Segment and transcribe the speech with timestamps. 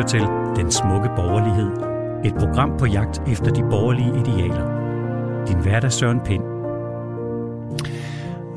[0.00, 1.70] lytter til Den Smukke Borgerlighed.
[2.24, 4.64] Et program på jagt efter de borgerlige idealer.
[5.46, 6.42] Din hverdag Søren Pind.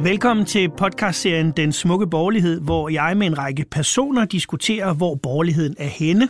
[0.04, 5.76] Velkommen til podcastserien Den Smukke Borgerlighed, hvor jeg med en række personer diskuterer, hvor borgerligheden
[5.80, 6.30] er henne.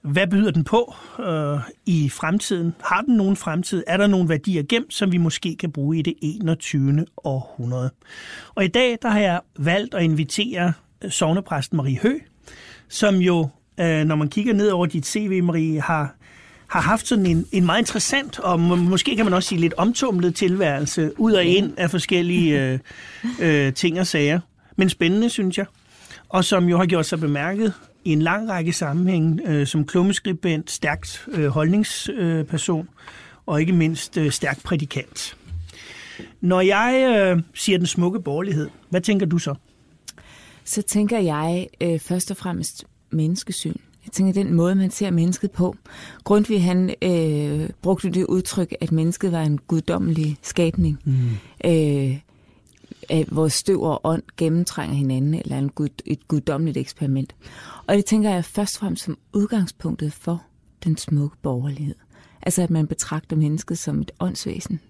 [0.00, 2.74] Hvad byder den på øh, i fremtiden?
[2.84, 3.84] Har den nogen fremtid?
[3.86, 7.06] Er der nogle værdier gemt, som vi måske kan bruge i det 21.
[7.24, 7.90] århundrede?
[8.54, 10.72] Og i dag der har jeg valgt at invitere
[11.08, 12.18] sovnepræsten Marie Hø,
[12.88, 13.48] som jo,
[13.80, 16.14] øh, når man kigger ned over dit CV, Marie, har,
[16.66, 19.74] har haft sådan en, en meget interessant, og må, måske kan man også sige lidt
[19.74, 22.78] omtumlet tilværelse, ud og ind af forskellige øh,
[23.40, 24.40] øh, ting og sager.
[24.76, 25.66] Men spændende, synes jeg.
[26.28, 27.72] Og som jo har gjort sig bemærket
[28.04, 32.86] i en lang række sammenhænge, øh, som klummeskribent, stærkt øh, holdningsperson, øh,
[33.46, 35.36] og ikke mindst øh, stærk prædikant.
[36.40, 39.54] Når jeg øh, siger den smukke borgerlighed, hvad tænker du så?
[40.64, 43.76] så tænker jeg øh, først og fremmest menneskesyn.
[44.04, 45.76] Jeg tænker den måde, man ser mennesket på.
[46.24, 50.98] Grundtvig han øh, brugte det udtryk, at mennesket var en guddommelig skabning.
[51.04, 51.14] Mm.
[51.64, 52.18] Øh,
[53.08, 57.34] at vores støv og ånd gennemtrænger hinanden, eller en gud, et guddommeligt eksperiment.
[57.86, 60.42] Og det tænker jeg først og fremmest som udgangspunktet for
[60.84, 61.94] den smukke borgerlighed.
[62.42, 64.80] Altså at man betragter mennesket som et åndsvæsen.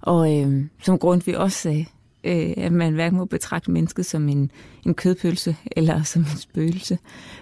[0.00, 1.86] Og øh, som Grundtvig også sagde,
[2.26, 4.50] øh, at man hverken må betragte mennesket som en,
[4.86, 6.98] en kødpølse eller som en spøgelse,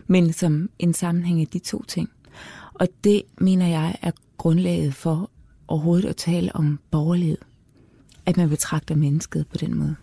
[0.07, 2.11] men som en sammenhæng af de to ting.
[2.75, 5.31] Og det mener jeg er grundlaget for
[5.69, 7.39] overhovedet at tale om borgerlighed.
[8.27, 9.97] At man betragter mennesket på den måde.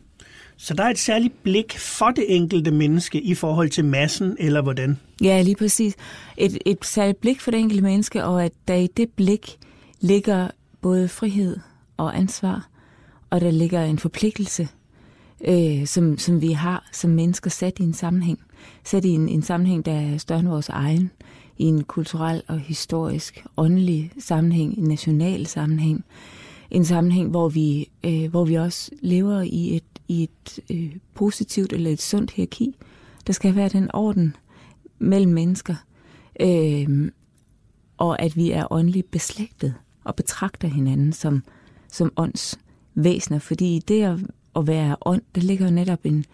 [0.58, 4.62] Så der er et særligt blik for det enkelte menneske i forhold til massen, eller
[4.62, 5.00] hvordan?
[5.22, 5.96] Ja, lige præcis.
[6.38, 9.58] Et, et særligt blik for det enkelte menneske, og at der i det blik
[10.00, 10.48] ligger
[10.82, 11.58] både frihed
[11.98, 12.71] og ansvar,
[13.32, 14.68] og der ligger en forpligtelse,
[15.48, 18.40] øh, som, som vi har som mennesker sat i en sammenhæng.
[18.84, 21.12] Sat i en, en sammenhæng, der er større end vores egen,
[21.58, 26.06] i en kulturel og historisk, åndelig sammenhæng, en national sammenhæng.
[26.72, 31.74] En sammenhæng, hvor vi, øh, hvor vi også lever i et, i et øh, positivt
[31.74, 32.76] eller et sundt hierarki.
[33.28, 34.36] Der skal være den orden
[35.00, 35.76] mellem mennesker,
[36.40, 37.12] øh,
[37.98, 39.74] og at vi er åndeligt beslægtet
[40.04, 41.44] og betragter hinanden som,
[41.88, 42.60] som ånds
[42.96, 44.20] væsener, fordi det at,
[44.56, 46.26] at være ånd, der ligger jo netop en,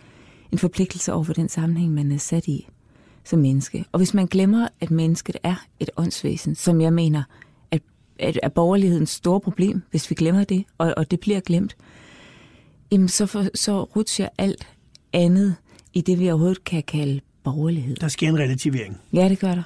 [0.52, 2.68] en forpligtelse over for den sammenhæng, man er sat i
[3.24, 3.86] som menneske.
[3.92, 7.24] Og hvis man glemmer, at mennesket er et åndsvæsen, som jeg mener,
[7.72, 7.82] at,
[8.20, 11.76] at er borgerlighedens store problem, hvis vi glemmer det, og, og det bliver glemt,
[12.92, 14.68] jamen så, for, så rutscher alt
[15.14, 15.56] andet
[15.94, 17.96] i det, vi overhovedet kan kalde borgerlighed.
[17.96, 18.98] Der sker en relativering.
[19.14, 19.64] Ja, det gør der.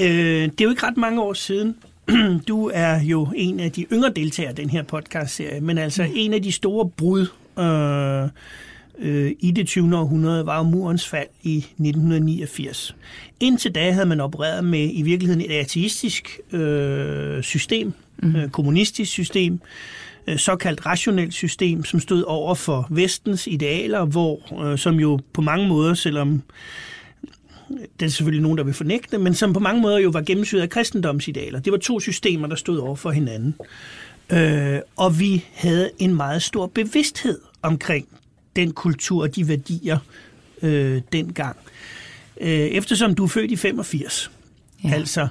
[0.00, 1.76] Øh, det er jo ikke ret mange år siden,
[2.48, 6.12] du er jo en af de yngre deltagere i den her podcast-serie, men altså mm.
[6.14, 7.26] en af de store brud
[7.58, 8.28] øh,
[8.98, 9.96] øh, i det 20.
[9.96, 12.96] århundrede var jo murens fald i 1989.
[13.40, 17.92] Indtil da havde man opereret med i virkeligheden et ateistisk øh, system,
[18.22, 18.36] mm.
[18.36, 19.60] øh, kommunistisk system,
[20.26, 25.40] øh, såkaldt rationelt system, som stod over for vestens idealer, hvor øh, som jo på
[25.40, 26.42] mange måder, selvom
[28.00, 30.62] det er selvfølgelig nogen, der vil fornægte, men som på mange måder jo var gennemsyret
[30.62, 31.60] af kristendomsidealer.
[31.60, 33.54] Det var to systemer, der stod over for hinanden.
[34.30, 38.08] Øh, og vi havde en meget stor bevidsthed omkring
[38.56, 39.98] den kultur og de værdier
[40.62, 41.56] øh, dengang.
[42.40, 44.30] Øh, eftersom du er født i 85,
[44.84, 44.90] ja.
[44.92, 45.28] altså,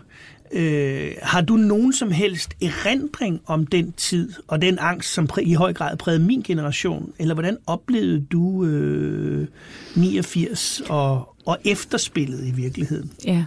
[0.52, 5.53] øh, har du nogen som helst erindring om den tid og den angst, som i
[5.53, 7.13] høj grad prægede min generation?
[7.19, 9.47] Eller hvordan oplevede du øh,
[9.96, 13.12] 89 og, og efterspillet i virkeligheden?
[13.25, 13.46] Ja,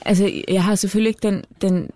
[0.00, 1.90] altså jeg har selvfølgelig ikke den, den,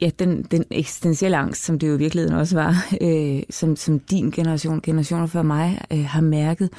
[0.00, 3.98] ja, den, den eksistentielle angst, som det jo i virkeligheden også var, øh, som, som
[3.98, 6.70] din generation, generationer før mig, øh, har mærket.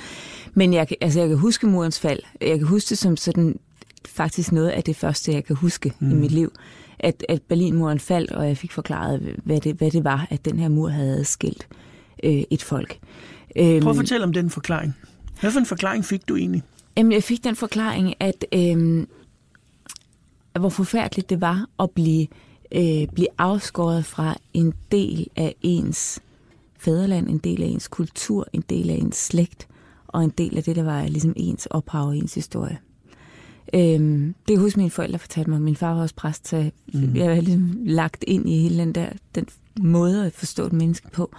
[0.54, 2.20] Men jeg, altså, jeg kan huske murens fald.
[2.42, 3.60] Jeg kan huske det som sådan
[4.06, 6.12] faktisk noget af det første, jeg kan huske mm.
[6.12, 6.52] i mit liv.
[7.00, 10.60] At, at Berlinmuren faldt, og jeg fik forklaret, hvad det, hvad det var, at den
[10.60, 11.68] her mur havde adskilt
[12.24, 13.00] øh, et folk.
[13.56, 14.96] Prøv at øhm, fortælle om den forklaring.
[15.42, 16.64] Hvad for en forklaring fik du egentlig?
[16.98, 19.08] Jamen, jeg fik den forklaring, at øh,
[20.60, 22.28] hvor forfærdeligt det var at blive,
[22.72, 26.20] øh, blive afskåret fra en del af ens
[26.80, 29.68] fædreland, en del af ens kultur, en del af ens slægt,
[30.08, 32.78] og en del af det, der var ligesom ens ophav og ens historie.
[33.74, 35.62] Øhm, det kan huske, mine forældre fortalte mig.
[35.62, 37.16] Min far var også præst, så mm.
[37.16, 39.46] jeg var ligesom lagt ind i hele den der den
[39.82, 41.32] måde at forstå et menneske på.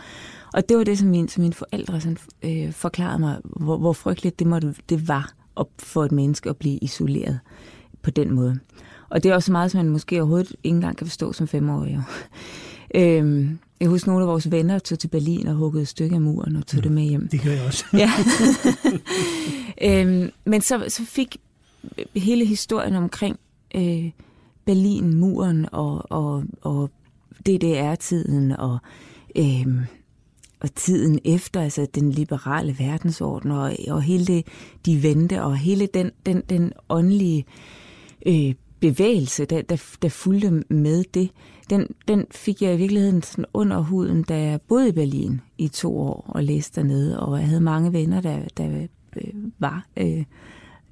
[0.54, 3.92] Og det var det, som, min, som mine forældre sådan, øh, forklarede mig, hvor, hvor
[3.92, 7.40] frygteligt det, måtte, det var at få et menneske at blive isoleret
[8.02, 8.58] på den måde.
[9.10, 12.00] Og det er også meget, som man måske overhovedet ikke engang kan forstå som femårig.
[12.94, 16.20] øhm, jeg husker, nogle af vores venner tog til Berlin og huggede et stykke af
[16.20, 17.28] muren og tog mm, det med hjem.
[17.28, 17.84] Det gør jeg også.
[17.92, 18.10] ja.
[20.02, 21.36] øhm, men så, så fik
[22.16, 23.38] hele historien omkring
[23.74, 24.10] øh,
[24.64, 26.90] Berlin, muren og, og, og
[27.46, 28.78] DDR-tiden og,
[29.36, 29.66] øh,
[30.60, 34.46] og tiden efter, altså den liberale verdensorden og, og hele det,
[34.86, 37.44] de vendte, og hele den, den, den åndelige
[38.26, 41.30] øh, bevægelse, der, der, der fulgte med det,
[41.70, 45.68] den, den fik jeg i virkeligheden sådan under huden, da jeg boede i Berlin i
[45.68, 48.86] to år og læste dernede, og jeg havde mange venner, der, der
[49.16, 50.24] øh, var øh, øh,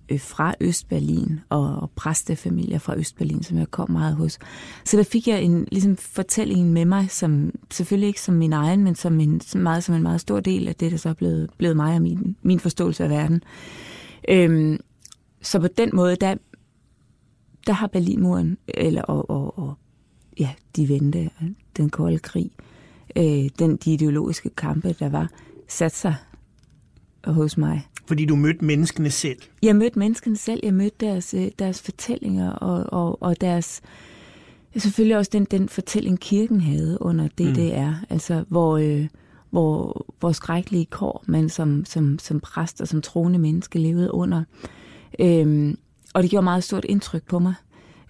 [0.08, 4.38] Øh, fra Østberlin, og, og præstefamilier fra Østberlin, som jeg kom meget hos.
[4.84, 8.84] Så der fik jeg en ligesom, fortælling med mig, som selvfølgelig ikke som min egen,
[8.84, 11.12] men som en, som meget, som en meget stor del af det, der så er
[11.12, 13.42] blevet, blevet mig og min, min forståelse af verden.
[14.28, 14.78] Øhm,
[15.42, 16.34] så på den måde, der,
[17.66, 19.74] der har Berlinmuren, eller, og, og, og
[20.38, 21.30] ja, de vente,
[21.76, 22.50] den kolde krig,
[23.16, 25.30] øh, den, de ideologiske kampe, der var,
[25.68, 26.14] sat sig
[27.24, 27.86] hos mig.
[28.06, 29.38] Fordi du mødte menneskene selv?
[29.62, 30.60] Jeg mødte menneskene selv.
[30.62, 33.80] Jeg mødte deres, øh, deres fortællinger og, og, og deres...
[34.76, 38.06] Selvfølgelig også den, den fortælling, kirken havde under DDR, mm.
[38.10, 39.06] altså hvor, øh,
[39.50, 44.44] hvor, hvor skrækkelige kår man som, som, som præst og som troende menneske levede under.
[45.18, 45.78] Øhm,
[46.14, 47.54] og det gjorde meget stort indtryk på mig.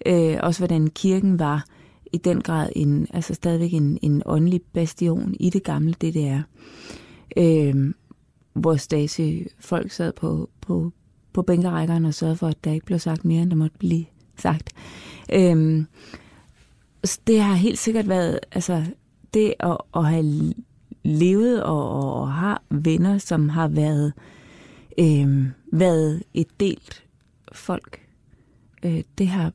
[0.05, 1.65] Øh, også hvordan kirken var
[2.13, 6.41] i den grad en, altså stadigvæk en, en åndelig bastion i det gamle DDR.
[7.37, 7.93] Øh,
[8.59, 10.91] hvor Stasi folk sad på, på,
[11.33, 14.05] på bænkerækkerne og sørgede for, at der ikke blev sagt mere, end der måtte blive
[14.37, 14.73] sagt.
[15.33, 15.87] Øhm,
[17.27, 18.85] det har helt sikkert været, altså
[19.33, 20.53] det at, at have
[21.03, 24.13] levet og, og, og har venner, som har været,
[24.99, 27.03] øhm, været et delt
[27.51, 28.07] folk,
[28.83, 29.51] øh, det har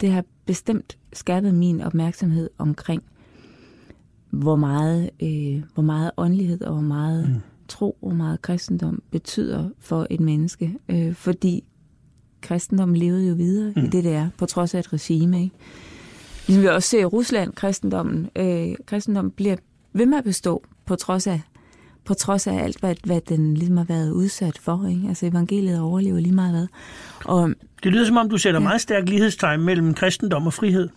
[0.00, 3.02] det har bestemt skærpet min opmærksomhed omkring,
[4.30, 9.02] hvor meget, øh, hvor meget åndelighed og hvor meget mm tro og hvor meget kristendom
[9.10, 10.74] betyder for et menneske.
[10.88, 11.64] Øh, fordi
[12.40, 13.84] kristendommen levede jo videre mm.
[13.84, 15.42] i det, der, på trods af et regime.
[15.42, 15.56] Ikke?
[16.46, 19.56] Ligesom vi også ser i Rusland, kristendommen, øh, kristendommen bliver
[19.92, 21.40] ved med at bestå, på trods af
[22.08, 24.86] på trods af alt, hvad, hvad den ligesom har været udsat for.
[24.88, 25.08] Ikke?
[25.08, 26.66] Altså evangeliet overlever lige meget hvad.
[27.24, 27.50] Og,
[27.82, 28.64] det lyder som om, du sætter ja.
[28.64, 30.88] meget stærk lighedstegn mellem kristendom og frihed.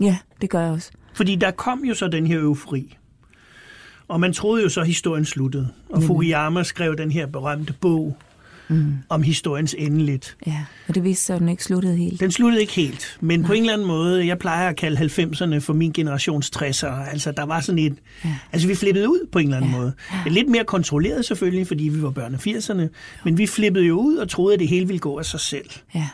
[0.00, 0.90] Ja, det gør jeg også.
[1.14, 2.96] Fordi der kom jo så den her eufori.
[4.08, 5.68] Og man troede jo så, at historien sluttede.
[5.88, 8.16] Og Fukuyama skrev den her berømte bog,
[8.68, 8.94] mm.
[9.08, 10.36] om historiens endeligt.
[10.46, 12.20] Ja, og det viste sig, at den ikke sluttede helt.
[12.20, 13.46] Den sluttede ikke helt, men Nej.
[13.46, 17.10] på en eller anden måde, jeg plejer at kalde 90'erne for min generations 60'ere.
[17.10, 17.96] Altså, der var sådan et...
[18.24, 18.36] Ja.
[18.52, 19.76] Altså, vi flippede ud på en eller anden ja.
[19.76, 19.92] måde.
[20.12, 20.30] Ja.
[20.30, 22.88] Lidt mere kontrolleret selvfølgelig, fordi vi var børn af 80'erne,
[23.24, 25.70] men vi flippede jo ud og troede, at det hele ville gå af sig selv.
[25.94, 26.08] Ja.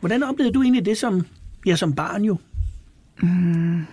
[0.00, 1.26] Hvordan oplevede du egentlig det som,
[1.66, 2.36] ja, som barn jo?
[3.22, 3.86] Mm.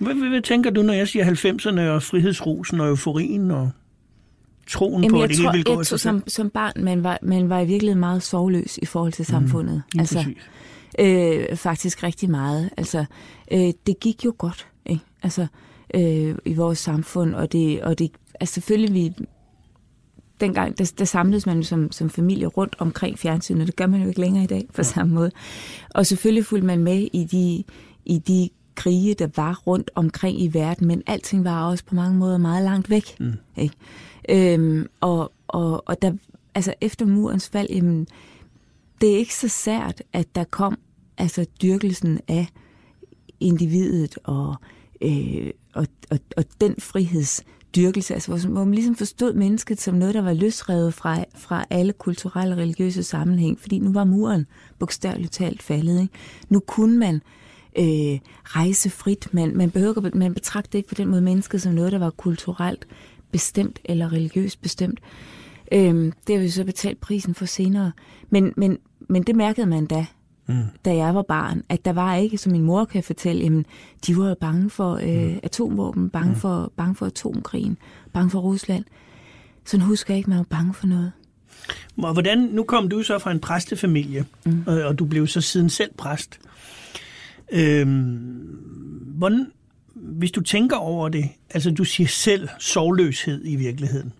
[0.00, 3.70] Hvad, hvad, hvad tænker du, når jeg siger 90'erne og frihedsrosen og euforien og
[4.66, 7.18] troen Jamen, på, at det hele ville gå jeg tror, som, som barn, man var,
[7.22, 9.30] man var i virkeligheden meget sovløs i forhold til mhm.
[9.30, 9.82] samfundet.
[9.94, 10.24] Mm, altså,
[10.98, 12.70] øh, faktisk rigtig meget.
[12.76, 13.04] Altså,
[13.52, 15.02] øh, det gik jo godt, ikke?
[15.22, 15.46] Altså,
[15.94, 18.10] øh, i vores samfund, og det, og det
[18.40, 19.12] altså selvfølgelig, vi,
[20.40, 23.66] dengang, der, der samledes man som, som familie rundt omkring fjernsynet.
[23.66, 24.82] Det gør man jo ikke længere i dag på ja.
[24.82, 25.30] samme måde.
[25.90, 27.64] Og selvfølgelig fulgte man med i de,
[28.04, 32.18] i de krige, der var rundt omkring i verden, men alting var også på mange
[32.18, 33.20] måder meget langt væk.
[33.20, 33.32] Mm.
[33.56, 33.74] Ikke?
[34.28, 36.12] Øhm, og, og, og der,
[36.54, 38.06] altså efter murens fald, jamen,
[39.00, 40.78] det er ikke så sært, at der kom
[41.18, 42.46] altså dyrkelsen af
[43.40, 44.54] individet og,
[45.00, 50.14] øh, og, og, og den frihedsdyrkelse, altså hvor, hvor man ligesom forstod mennesket som noget,
[50.14, 54.46] der var løsrevet fra, fra alle kulturelle og religiøse sammenhæng, fordi nu var muren
[54.78, 56.00] bogstaveligt talt faldet.
[56.00, 56.14] Ikke?
[56.48, 57.20] Nu kunne man øh,
[58.44, 59.28] rejse frit.
[59.32, 62.86] Man, man, behøver, man betragte ikke på den måde mennesket som noget, der var kulturelt
[63.32, 65.00] bestemt eller religiøst bestemt.
[65.72, 67.92] Øhm, det har vi så betalt prisen for senere.
[68.30, 68.78] Men, men,
[69.08, 70.06] men det mærkede man da,
[70.46, 70.62] mm.
[70.84, 73.66] da jeg var barn, at der var ikke, som min mor kan fortælle, jamen,
[74.06, 75.40] de var bange for øh, mm.
[75.42, 76.36] atomvåben, bange, mm.
[76.36, 77.78] for, bange for atomkrigen,
[78.12, 78.84] bange for Rusland.
[79.64, 81.12] Sådan husker jeg ikke, man var bange for noget.
[81.96, 84.64] Og hvordan, nu kom du så fra en præstefamilie, mm.
[84.66, 86.40] og, og du blev så siden selv præst.
[87.52, 88.58] Øhm,
[89.16, 89.46] hvordan,
[89.94, 94.12] hvis du tænker over det, altså du siger selv sovløshed i virkeligheden.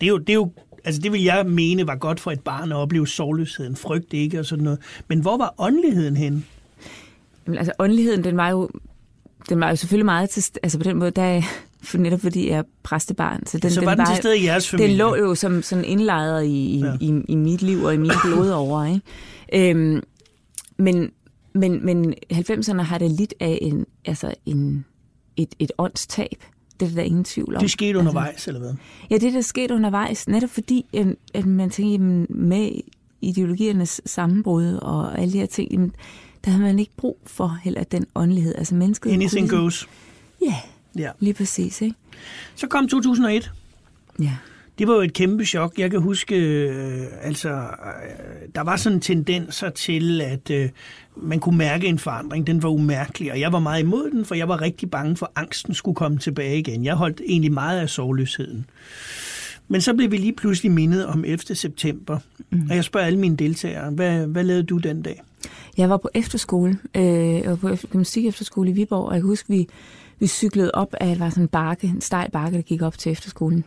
[0.00, 0.52] Det er jo, det er jo
[0.86, 4.38] altså det vil jeg mene var godt for et barn at opleve sovløsheden, frygt ikke
[4.38, 4.78] og sådan noget.
[5.08, 6.42] Men hvor var åndeligheden henne?
[7.46, 8.70] Jamen, altså åndeligheden, den var jo,
[9.48, 11.42] den var jo selvfølgelig meget til, altså på den måde, der
[11.82, 13.46] for netop fordi jeg er præstebarn.
[13.46, 14.88] Så den, så var den, den til stede i jeres familie?
[14.88, 16.92] Den lå jo som sådan indlejret i, i, ja.
[17.00, 18.84] i, i mit liv og i min blod over.
[18.84, 19.70] Ikke?
[19.70, 20.02] Øhm,
[20.78, 21.10] men,
[21.58, 24.84] men, men 90'erne har det lidt af en, altså en,
[25.36, 26.44] et, et åndstab.
[26.80, 27.60] Det er der ingen tvivl om.
[27.60, 28.74] Det skete altså, undervejs, altså, eller hvad?
[29.10, 30.86] Ja, det der skete undervejs, netop fordi,
[31.34, 32.70] at man tænker, jamen, med
[33.20, 35.92] ideologiernes sammenbrud og alle de her ting, jamen,
[36.44, 38.54] der havde man ikke brug for heller den åndelighed.
[38.58, 39.12] Altså mennesket...
[39.12, 39.88] Anything kunne goes.
[40.42, 40.54] Ja,
[40.98, 41.10] Ja.
[41.18, 41.96] lige præcis, ikke?
[42.54, 43.52] Så kom 2001.
[44.22, 44.36] Ja.
[44.78, 45.78] Det var jo et kæmpe chok.
[45.78, 50.68] Jeg kan huske, øh, altså, øh, der var sådan tendenser til, at øh,
[51.16, 52.46] man kunne mærke en forandring.
[52.46, 55.26] Den var umærkelig, og jeg var meget imod den, for jeg var rigtig bange for,
[55.26, 56.84] at angsten skulle komme tilbage igen.
[56.84, 58.66] Jeg holdt egentlig meget af sorgløsheden.
[59.68, 61.38] Men så blev vi lige pludselig mindet om 11.
[61.38, 62.18] september,
[62.50, 62.66] mm.
[62.70, 65.22] og jeg spørger alle mine deltagere, hvad, hvad lavede du den dag?
[65.76, 67.04] Jeg var på efterskole, øh,
[67.34, 69.68] jeg var på gymnastik efterskole i Viborg, og jeg kan huske, vi,
[70.18, 73.12] vi cyklede op af, var sådan en bakke, en stejl bakke, der gik op til
[73.12, 73.64] efterskolen.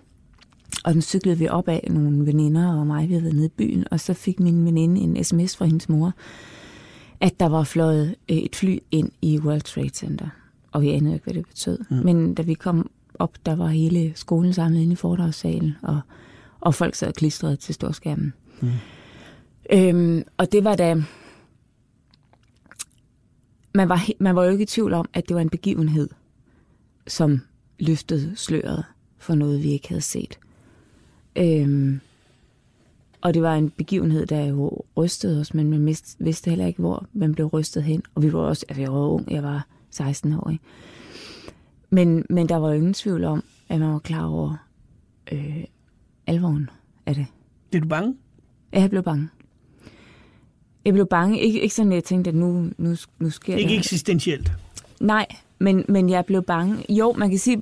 [0.83, 3.49] Og den cyklede vi op af nogle veninder og mig, vi havde været nede i
[3.57, 6.13] byen, og så fik min veninde en sms fra hendes mor,
[7.19, 10.29] at der var fløjet øh, et fly ind i World Trade Center.
[10.71, 11.79] Og vi anede ikke, hvad det betød.
[11.89, 11.97] Mm.
[11.97, 15.99] Men da vi kom op, der var hele skolen samlet inde i foredragssalen, og,
[16.59, 18.33] og folk sad klistret til storskærmen.
[18.61, 18.69] Mm.
[19.73, 20.95] Øhm, og det var da...
[23.73, 26.09] Man var, man var jo ikke i tvivl om, at det var en begivenhed,
[27.07, 27.41] som
[27.79, 28.83] løftede sløret
[29.17, 30.39] for noget, vi ikke havde set.
[31.35, 31.99] Øhm,
[33.21, 37.05] og det var en begivenhed, der jo rystede os, men man vidste heller ikke, hvor
[37.13, 38.03] man blev rystet hen.
[38.15, 40.49] Og vi var også, altså jeg var ung, jeg var 16 år.
[40.49, 40.63] Ikke?
[41.89, 44.67] Men, men der var ingen tvivl om, at man var klar over
[45.31, 45.63] øh,
[46.27, 46.69] alvoren
[47.05, 47.25] af det.
[47.71, 48.15] Blev du bange?
[48.73, 49.29] Ja, Jeg blev bange.
[50.85, 51.39] Jeg blev bange.
[51.39, 53.77] Ikke, ikke sådan, at jeg tænkte, at nu, nu, nu sker Ikke det.
[53.77, 54.51] eksistentielt.
[54.99, 55.25] Nej,
[55.59, 56.93] men, men jeg blev bange.
[56.93, 57.61] Jo, man kan sige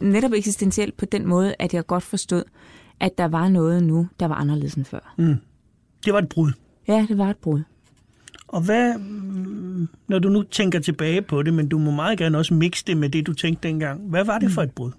[0.00, 2.42] netop eksistentielt på den måde, at jeg godt forstod,
[3.00, 5.14] at der var noget nu, der var anderledes end før.
[5.18, 5.36] Mm.
[6.04, 6.52] Det var et brud.
[6.88, 7.60] Ja, det var et brud.
[8.48, 12.38] Og hvad, mm, når du nu tænker tilbage på det, men du må meget gerne
[12.38, 14.00] også mixe det med det, du tænkte dengang.
[14.00, 14.90] Hvad var det for et brud?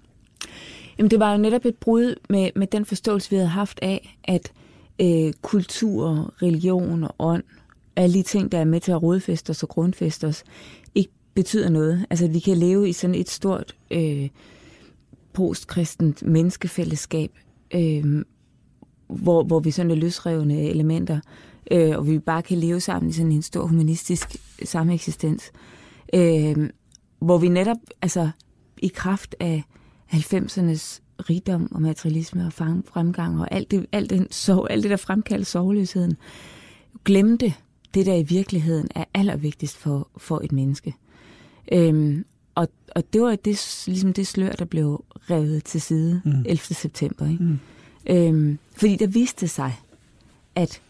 [0.98, 4.18] Jamen, det var jo netop et brud med, med den forståelse, vi havde haft af,
[4.24, 4.52] at
[5.00, 7.42] øh, kultur, religion og ånd,
[7.96, 10.44] alle de ting, der er med til at rodfæste os og grundfæste os,
[10.94, 12.06] ikke betyder noget.
[12.10, 14.28] Altså, at vi kan leve i sådan et stort øh,
[15.36, 17.30] postkristent menneskefællesskab,
[17.74, 18.24] øh,
[19.06, 21.20] hvor, hvor vi sådan er løsrevne elementer,
[21.70, 25.52] øh, og vi bare kan leve sammen i sådan en stor humanistisk sameksistens,
[26.14, 26.70] øh,
[27.18, 28.30] hvor vi netop, altså
[28.78, 29.62] i kraft af
[30.12, 34.96] 90'ernes rigdom og materialisme og fremgang og alt det, alt, den sorg, alt det, der
[34.96, 36.16] fremkaldte sorgløsheden,
[37.04, 37.54] glemte
[37.94, 40.94] det, der i virkeligheden er allervigtigst for, for et menneske.
[41.72, 42.24] Øhm,
[42.56, 46.32] og, og det var det, ligesom det slør, der blev revet til side mm.
[46.46, 46.58] 11.
[46.58, 47.26] september.
[47.30, 47.44] Ikke?
[47.44, 47.58] Mm.
[48.06, 49.72] Øhm, fordi der viste sig,
[50.54, 50.80] at,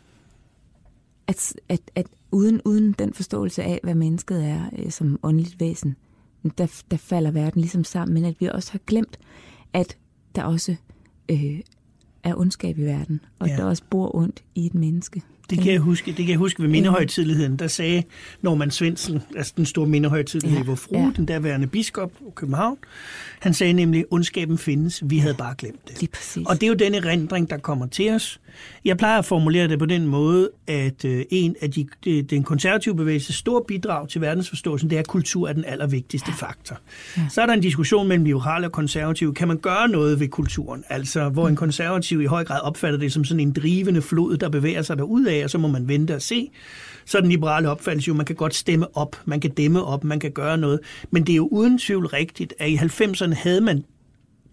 [1.27, 5.97] at, at, at uden, uden den forståelse af, hvad mennesket er øh, som åndeligt væsen,
[6.59, 9.19] der, der falder verden ligesom sammen, men at vi også har glemt,
[9.73, 9.97] at
[10.35, 10.77] der også
[11.29, 11.61] øh,
[12.23, 13.57] er ondskab i verden, og Ja.
[13.57, 15.23] der også bor ondt i et menneske.
[15.51, 17.57] Det kan jeg huske, det kan jeg huske ved mindehøjtidligheden.
[17.57, 18.03] Der sagde
[18.43, 20.65] Norman Svendsen, altså den store mindehøjtidlighed, ja.
[20.65, 21.11] Hvor frue, ja.
[21.17, 22.79] den derværende biskop i København,
[23.41, 26.01] han sagde nemlig, ondskaben findes, vi havde bare glemt det.
[26.01, 26.47] Lige præcis.
[26.47, 28.41] Og det er jo den erindring, der kommer til os.
[28.85, 32.43] Jeg plejer at formulere det på den måde, at øh, en af de, de, den
[32.43, 36.79] konservative bevægelses store bidrag til verdensforståelsen, det er, at kultur er den allervigtigste faktor.
[37.17, 37.23] Ja.
[37.31, 39.35] Så er der en diskussion mellem liberale og konservative.
[39.35, 40.85] Kan man gøre noget ved kulturen?
[40.89, 44.49] Altså, hvor en konservativ i høj grad opfatter det som sådan en drivende flod, der
[44.49, 46.51] bevæger sig derud af, og så må man vente og se.
[47.05, 50.21] Så den liberale opfattelse jo, man kan godt stemme op, man kan dæmme op, man
[50.21, 50.81] kan gøre noget.
[51.11, 53.85] Men det er jo uden tvivl rigtigt, at i 90'erne havde man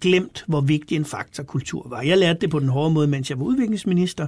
[0.02, 2.02] glemt, hvor vigtig en faktor kultur var.
[2.02, 4.28] Jeg lærte det på den hårde måde, mens jeg var udviklingsminister.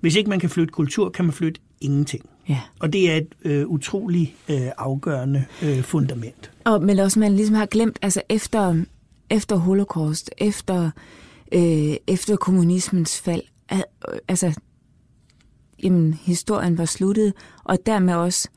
[0.00, 2.24] Hvis ikke man kan flytte kultur, kan man flytte ingenting.
[2.48, 2.60] Ja.
[2.80, 6.50] Og det er et øh, utroligt øh, afgørende øh, fundament.
[6.64, 8.84] Og, men også, man ligesom har glemt, altså efter,
[9.30, 10.90] efter holocaust, efter,
[11.52, 13.84] øh, efter kommunismens fald, al,
[14.28, 14.54] altså,
[15.84, 17.32] jamen, historien var sluttet,
[17.64, 18.48] og dermed også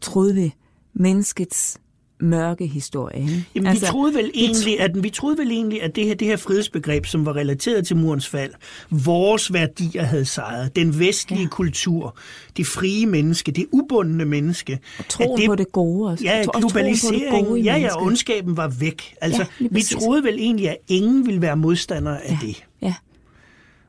[0.00, 0.54] troede vi
[0.94, 1.78] menneskets
[2.20, 3.20] mørke historie.
[3.20, 3.46] Ikke?
[3.54, 6.26] Jamen, altså, vi troede vel egentlig, at vi troede vel egentlig, at det her, det
[6.28, 8.52] her frihedsbegreb, som var relateret til murens fald,
[8.90, 11.48] vores værdier havde sejret, den vestlige ja.
[11.48, 12.16] Kultur,
[12.56, 14.78] det frie menneske, det ubundne menneske.
[14.98, 16.24] Og troen det, på det gode også.
[16.24, 19.14] Ja, og globaliseringen, gode ja, ja, ondskaben var væk.
[19.20, 22.46] Altså, Ja, vi troede vel egentlig, at ingen ville være modstandere af Ja.
[22.46, 22.64] det.
[22.82, 22.94] Ja,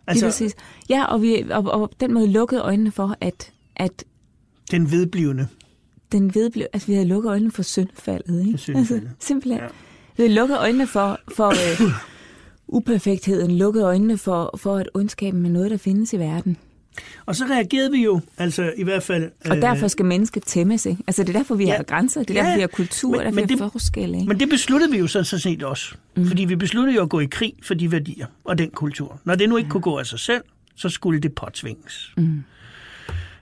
[0.10, 0.56] altså, Altså, præcis.
[0.90, 4.04] Ja, og, vi, og, og på den måde lukkede øjnene for, at, at
[4.72, 5.48] den vedblivende.
[6.12, 8.52] den vedblev, altså vi havde lukket øjnene for syndfaldet, ikke?
[8.52, 8.92] For syndfaldet.
[8.94, 9.58] Altså, simpelthen.
[9.60, 9.64] Ja.
[9.64, 9.70] Ja.
[10.18, 11.92] Vi havde lukket øjnene for, for øh,
[12.68, 16.58] uperfektheden, lukket øjnene for, for at ondskaben er noget, der findes i verden.
[17.26, 19.32] Og så reagerede vi jo, altså i hvert fald...
[19.50, 21.04] Og derfor skal mennesket tæmmes, ikke?
[21.08, 21.76] Altså det er derfor, vi Ja.
[21.76, 23.72] har grænser, det er Ja, derfor, vi har kultur, men- derfor, men vi har det-
[23.72, 24.28] forskel, ikke?
[24.28, 25.96] Men det besluttede vi jo sådan så set også.
[26.16, 26.26] Mm.
[26.28, 29.20] Fordi vi besluttede jo at gå i krig for de værdier og den kultur.
[29.26, 29.72] Når det nu ikke ja.
[29.72, 30.42] kunne gå af sig selv,
[30.76, 32.12] så skulle det påtvinges.
[32.18, 32.44] Mm.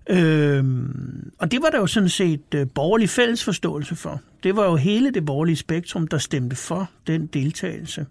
[0.09, 4.21] Øhm, og det var der jo sådan set øh, borgerlig fællesforståelse for.
[4.43, 8.05] Det var jo hele det borgerlige spektrum, der stemte for den deltagelse.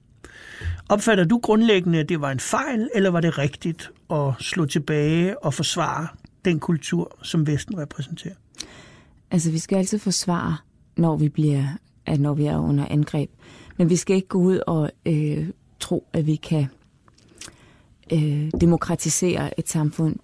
[0.88, 5.44] Opfatter du grundlæggende, at det var en fejl, eller var det rigtigt at slå tilbage
[5.44, 6.08] og forsvare
[6.44, 8.34] den kultur, som Vesten repræsenterer?
[9.30, 10.56] Altså, vi skal altid forsvare,
[10.96, 11.66] når vi, bliver,
[12.06, 13.30] at når vi er under angreb.
[13.76, 15.48] Men vi skal ikke gå ud og øh,
[15.80, 16.66] tro, at vi kan
[18.12, 20.16] øh, demokratisere et samfund,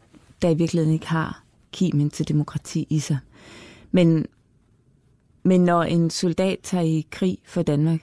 [0.42, 3.18] der i virkeligheden ikke har kimen til demokrati i sig.
[3.90, 4.26] Men,
[5.42, 8.00] men når en soldat tager i krig for Danmark,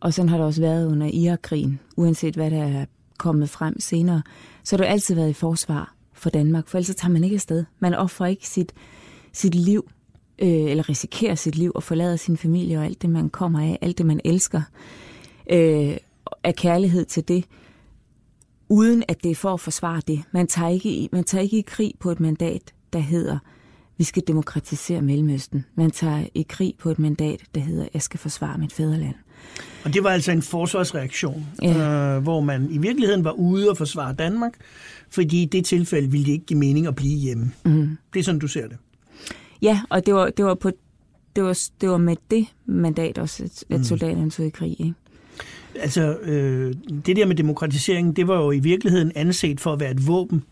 [0.00, 2.84] og sådan har det også været under Irak-krigen, uanset hvad der er
[3.20, 4.22] kommet frem senere,
[4.64, 7.64] så har du altid været i forsvar for Danmark, for ellers tager man ikke afsted.
[7.78, 8.72] Man offrer ikke sit,
[9.32, 9.90] sit liv,
[10.38, 13.78] øh, eller risikerer sit liv og forlader sin familie og alt det, man kommer af,
[13.80, 14.62] alt det, man elsker,
[15.50, 15.96] øh,
[16.44, 17.44] af kærlighed til det,
[18.68, 20.22] uden at det er for at forsvare det.
[20.32, 23.38] Man tager ikke i, man tager ikke i krig på et mandat, der hedder,
[23.98, 25.64] vi skal demokratisere Mellemøsten.
[25.74, 29.14] Man tager i krig på et mandat, der hedder, jeg skal forsvare mit fædreland.
[29.84, 32.16] Og det var altså en forsvarsreaktion, ja.
[32.16, 34.52] øh, hvor man i virkeligheden var ude og forsvare Danmark,
[35.10, 37.52] fordi i det tilfælde ville det ikke give mening at blive hjemme.
[37.64, 37.98] Mm.
[38.14, 38.76] Det er sådan, du ser det.
[39.62, 40.70] Ja, og det var, det var, på,
[41.36, 43.84] det var, det var med det mandat også, at, at mm.
[43.84, 44.76] soldaterne tog i krig.
[44.80, 44.94] Ikke?
[45.74, 46.74] Altså, øh,
[47.06, 50.42] det der med demokratisering, det var jo i virkeligheden anset for at være et våben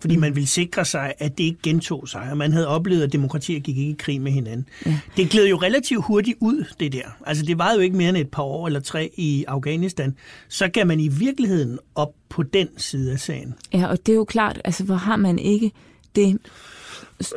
[0.00, 3.12] fordi man ville sikre sig, at det ikke gentog sig, og man havde oplevet, at
[3.12, 4.68] demokratier gik ikke i krig med hinanden.
[4.86, 5.00] Ja.
[5.16, 7.18] Det gled jo relativt hurtigt ud, det der.
[7.26, 10.16] Altså, det var jo ikke mere end et par år eller tre i Afghanistan.
[10.48, 13.54] Så kan man i virkeligheden op på den side af sagen.
[13.72, 15.72] Ja, og det er jo klart, altså, hvor har man ikke
[16.16, 16.38] det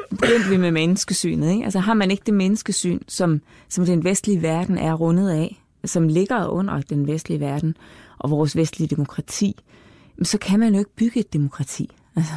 [0.09, 1.51] begyndte vi med menneskesynet.
[1.51, 1.63] Ikke?
[1.63, 6.07] Altså har man ikke det menneskesyn, som, som den vestlige verden er rundet af, som
[6.07, 7.77] ligger under den vestlige verden
[8.17, 9.55] og vores vestlige demokrati,
[10.23, 11.89] så kan man jo ikke bygge et demokrati.
[12.17, 12.33] Altså.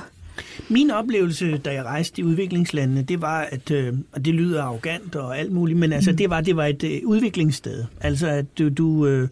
[0.69, 5.17] Min oplevelse, da jeg rejste i udviklingslandene, det var, at, øh, og det lyder arrogant
[5.17, 6.17] og alt muligt, men altså, mm.
[6.17, 7.85] det var, det var et øh, udviklingssted.
[8.01, 9.29] Altså, at du, du øh,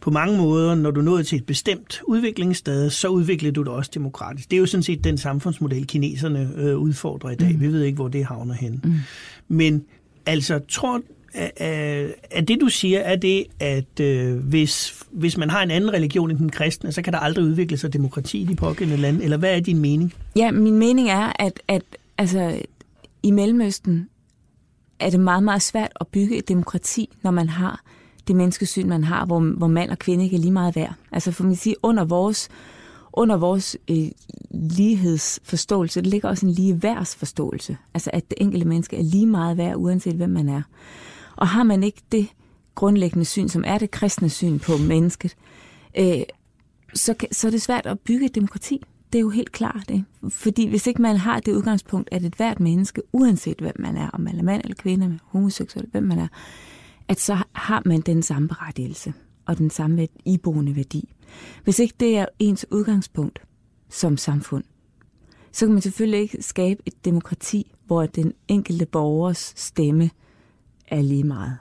[0.00, 3.90] på mange måder, når du nåede til et bestemt udviklingssted, så udviklede du det også
[3.94, 4.50] demokratisk.
[4.50, 7.52] Det er jo sådan set den samfundsmodel, kineserne øh, udfordrer i dag.
[7.52, 7.60] Mm.
[7.60, 8.80] Vi ved ikke, hvor det havner hen.
[8.84, 8.94] Mm.
[9.48, 9.84] Men
[10.26, 11.02] altså, tror
[11.34, 15.92] er, er det, du siger, er det, at øh, hvis, hvis man har en anden
[15.92, 19.24] religion end den kristne, så kan der aldrig udvikle sig demokrati i de pågældende lande?
[19.24, 20.14] Eller hvad er din mening?
[20.36, 21.82] Ja, min mening er, at, at
[22.18, 22.60] altså,
[23.22, 24.08] i Mellemøsten
[25.00, 27.82] er det meget, meget svært at bygge et demokrati, når man har
[28.28, 30.94] det menneskesyn, man har, hvor, hvor mand og kvinde ikke er lige meget værd.
[31.12, 32.48] Altså for man sige, under vores,
[33.12, 34.08] under vores øh,
[34.50, 37.76] lighedsforståelse, der ligger også en ligeværdsforståelse.
[37.94, 40.62] Altså at det enkelte menneske er lige meget værd, uanset hvem man er.
[41.42, 42.28] Og har man ikke det
[42.74, 45.36] grundlæggende syn, som er det kristne syn på mennesket,
[45.98, 46.22] øh,
[46.94, 48.82] så, så er det svært at bygge et demokrati.
[49.12, 49.90] Det er jo helt klart.
[49.90, 50.04] Ikke?
[50.28, 54.10] Fordi hvis ikke man har det udgangspunkt, at et hvert menneske, uanset hvem man er,
[54.10, 56.28] om man er mand eller kvinde, homoseksuel, hvem man er,
[57.08, 59.12] at så har man den samme berettigelse
[59.46, 61.12] og den samme iboende værdi.
[61.64, 63.42] Hvis ikke det er ens udgangspunkt
[63.90, 64.64] som samfund,
[65.52, 70.10] så kan man selvfølgelig ikke skabe et demokrati, hvor den enkelte borgers stemme
[70.92, 71.56] er lige meget.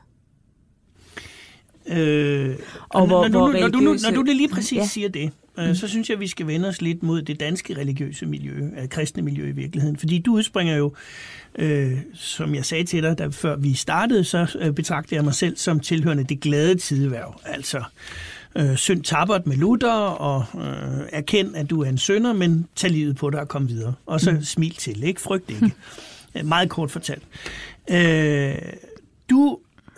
[1.88, 2.56] Øh,
[2.90, 4.86] og hvor, når, du, hvor når, du, når, når du det lige præcis ja.
[4.86, 5.76] siger det, øh, mm.
[5.76, 8.90] så synes jeg, at vi skal vende os lidt mod det danske religiøse miljø, øh,
[8.90, 9.98] kristne miljø i virkeligheden.
[9.98, 10.94] Fordi du udspringer jo,
[11.56, 15.34] øh, som jeg sagde til dig, da, før vi startede, så øh, betragter jeg mig
[15.34, 17.42] selv som tilhørende det glade tideværv.
[17.46, 17.84] Altså,
[18.56, 22.92] øh, synd tabert med Luther, og øh, erkend, at du er en sønder, men tag
[22.92, 23.94] livet på dig og kom videre.
[24.06, 24.44] Og så mm.
[24.44, 25.22] smil til, ikke?
[25.22, 25.72] Frygt ikke.
[26.36, 26.48] Mm.
[26.48, 27.24] Meget kort fortalt.
[27.90, 28.56] Øh,
[29.32, 29.58] du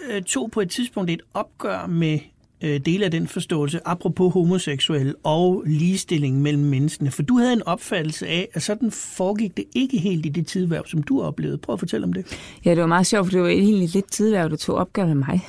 [0.09, 2.19] øh, tog på et tidspunkt et opgør med
[2.63, 7.11] øh, dele af den forståelse, apropos homoseksuel og ligestilling mellem menneskene.
[7.11, 10.85] For du havde en opfattelse af, at sådan foregik det ikke helt i det tidværv,
[10.87, 11.57] som du oplevede.
[11.57, 12.25] Prøv at fortælle om det.
[12.65, 15.15] Ja, det var meget sjovt, for det var egentlig lidt tidværv, du tog opgør med
[15.15, 15.47] mig.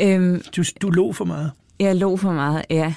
[0.04, 1.50] øhm, du, du lå for meget.
[1.80, 2.94] Jeg lå for meget, ja.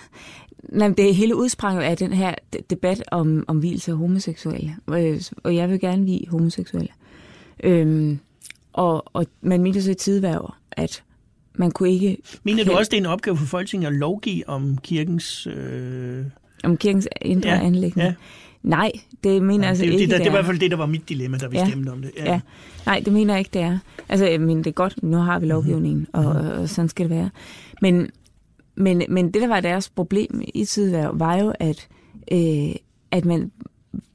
[0.70, 2.36] Nej, det hele udsprang af den her
[2.70, 4.76] debat om, om hvilelse af homoseksuelle.
[5.44, 6.90] Og jeg vil gerne vi homoseksuelle.
[7.64, 8.20] Øhm,
[8.74, 11.04] og, og man mente så i tidværv, at
[11.56, 12.18] man kunne ikke...
[12.44, 15.48] Mener du også, det er en opgave for Folketinget at lovgive om kirkens...
[15.48, 16.26] Øh...
[16.64, 18.06] Om kirkens indre ja, anlæggende?
[18.06, 18.14] Ja.
[18.64, 18.92] Nej,
[19.24, 20.78] det mener ja, altså det, ikke, det, det, det er i hvert fald det, der
[20.78, 22.12] var mit dilemma, da vi ja, stemte om det.
[22.18, 22.32] Ja.
[22.32, 22.40] ja.
[22.86, 23.80] Nej, det mener jeg ikke, det er.
[24.10, 26.28] Altså, jeg mener, det er godt, nu har vi lovgivningen, mm-hmm.
[26.28, 27.30] og, og sådan skal det være.
[27.82, 28.10] Men,
[28.76, 31.88] men, men det, der var deres problem i tidværv, var jo, at,
[32.32, 32.76] øh,
[33.12, 33.52] at man,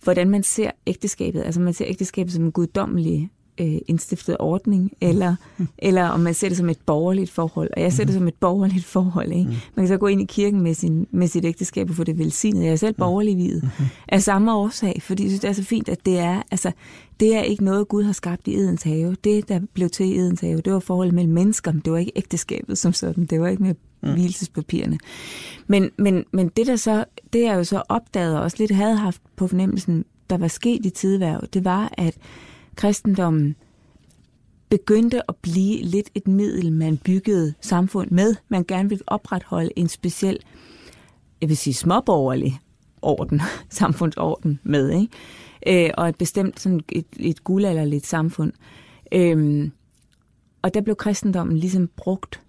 [0.03, 1.43] hvordan man ser ægteskabet.
[1.43, 5.37] Altså, man ser ægteskabet som en guddommelig øh, indstiftet ordning, eller,
[5.79, 7.71] eller om man ser det som et borgerligt forhold.
[7.77, 9.33] Og jeg ser det som et borgerligt forhold.
[9.33, 9.45] Ikke?
[9.75, 12.19] Man kan så gå ind i kirken med, sin, med sit ægteskab og få det
[12.19, 12.65] velsignet.
[12.65, 13.71] Jeg er selv borgerlig videt
[14.09, 16.73] af samme årsag, fordi jeg synes, det er så fint, at det er, altså,
[17.21, 19.17] det er ikke noget, Gud har skabt i Edens have.
[19.25, 22.13] Det, der blev til i Edens have, det var forholdet mellem mennesker, det var ikke
[22.17, 23.25] ægteskabet som sådan.
[23.25, 24.99] Det var ikke med hvilelsespapirerne.
[25.67, 28.97] Men, men, men det der så, det er jo så opdaget og også lidt havde
[28.97, 32.17] haft på fornemmelsen, der var sket i tidværv, det var, at
[32.77, 33.57] kristendommen
[34.69, 38.35] begyndte at blive lidt et middel, man byggede samfund med.
[38.49, 40.39] Man gerne ville opretholde en speciel,
[41.41, 42.61] jeg vil sige småborgerlig
[43.03, 45.87] orden, samfundsorden med, ikke?
[45.87, 48.53] Øh, og et bestemt sådan et, et guldalderligt samfund.
[49.13, 49.73] Øhm,
[50.63, 52.41] og der blev kristendommen ligesom brugt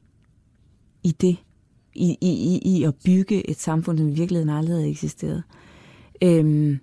[1.03, 1.37] i det,
[1.95, 5.43] i, i, i, i at bygge et samfund, som i virkeligheden aldrig havde eksisteret.
[6.21, 6.79] Øhm,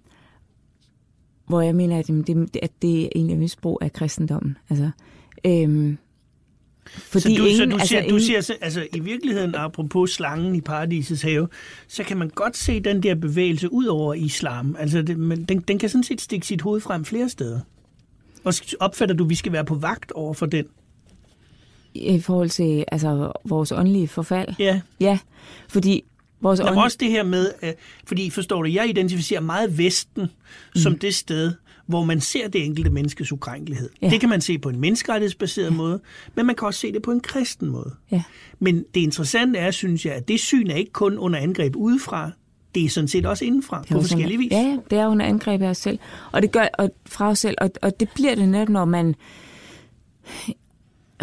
[1.46, 4.56] hvor jeg mener, at det, at det er egentlig misbrug af kristendommen.
[4.70, 4.90] Altså,
[5.46, 5.98] øhm,
[6.86, 8.14] fordi så du, ingen, så du altså, siger, ingen...
[8.14, 11.48] du siger altså, i virkeligheden, apropos slangen i paradisets have,
[11.88, 14.76] så kan man godt se den der bevægelse ud over islam.
[14.78, 17.60] Altså, det, men den, den kan sådan set stikke sit hoved frem flere steder.
[18.44, 20.64] Og opfatter du, at vi skal være på vagt over for den?
[21.94, 24.48] I forhold til altså, vores åndelige forfald?
[24.58, 24.80] Ja.
[25.00, 25.18] Ja,
[25.68, 26.04] fordi
[26.44, 27.50] vores er også det her med,
[28.06, 30.80] fordi forstår du, jeg identificerer meget Vesten mm.
[30.80, 31.52] som det sted,
[31.86, 33.90] hvor man ser det enkelte menneskes ukrænkelighed.
[34.02, 34.10] Ja.
[34.10, 35.76] Det kan man se på en menneskerettighedsbaseret ja.
[35.76, 36.00] måde,
[36.34, 37.94] men man kan også se det på en kristen måde.
[38.10, 38.22] Ja.
[38.58, 42.30] Men det interessante er, synes jeg, at det syn er ikke kun under angreb udefra,
[42.74, 44.52] det er sådan set også indenfra på forskellige vis.
[44.52, 45.98] Ja, ja, det er under angreb af os selv.
[46.32, 49.14] Og det gør og fra os selv, og, og det bliver det netop, når man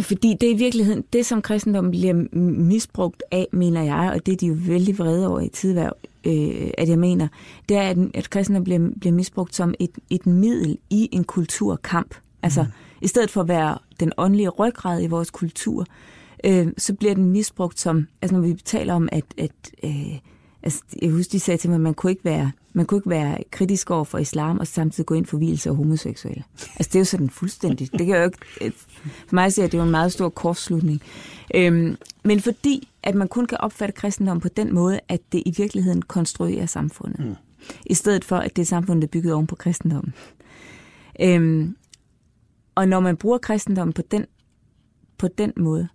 [0.02, 2.14] fordi det er i virkeligheden, det som kristendommen bliver
[2.62, 6.72] misbrugt af, mener jeg, og det er de jo vældig vrede over i tidværv, øh,
[6.78, 7.28] at jeg mener,
[7.70, 12.16] det er, at, at kristendommen bliver, bliver misbrugt som et, et middel i en kulturkamp.
[12.44, 12.70] Altså, mm.
[13.02, 15.86] i stedet for at være den åndelige ryggrad i vores kultur,
[16.44, 19.52] øh, så bliver den misbrugt som, altså når vi taler om, at, at
[19.84, 20.20] øh,
[20.64, 23.10] altså, jeg husker, de sagde til mig, at man kunne ikke være, man kunne ikke
[23.10, 26.44] være kritisk over for islam og samtidig gå ind for hvilelse af homoseksuelle.
[26.76, 27.92] Altså, det er jo sådan fuldstændig.
[27.92, 28.38] Det kan jo ikke,
[29.28, 31.02] for mig at det er en meget stor kortslutning.
[31.56, 35.54] Øhm, men fordi, at man kun kan opfatte kristendom på den måde, at det i
[35.58, 37.26] virkeligheden konstruerer samfundet.
[37.26, 37.36] Mm.
[37.86, 40.14] I stedet for, at det er samfundet, der er bygget oven på kristendommen.
[41.22, 41.76] Øhm,
[42.76, 44.26] og når man bruger kristendommen på den,
[45.18, 45.88] på den måde,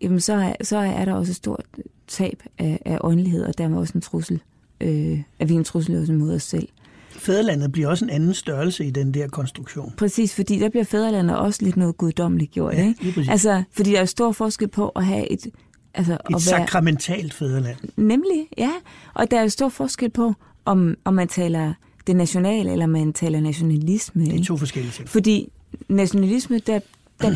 [0.00, 1.64] jamen så er, så er der også et stort
[2.06, 4.40] tab af, af åndelighed, og dermed også en trussel.
[4.80, 6.68] Øh, at vi er en trussel også mod os selv.
[7.10, 9.94] Fæderlandet bliver også en anden størrelse i den der konstruktion.
[9.96, 12.74] Præcis, fordi der bliver fæderlandet også lidt noget guddommeligt gjort.
[12.74, 13.26] Ja, ikke?
[13.30, 15.46] Altså, fordi der er stor forskel på at have et...
[15.94, 17.76] Altså, et at sakramentalt fæderland.
[17.96, 18.70] Nemlig, ja.
[19.14, 20.34] Og der er stor forskel på,
[20.64, 21.72] om, om man taler
[22.06, 24.24] det nationale, eller man taler nationalisme.
[24.24, 25.08] Det er to forskellige ting.
[25.08, 25.48] Fordi
[25.88, 26.80] nationalisme, der,
[27.22, 27.34] der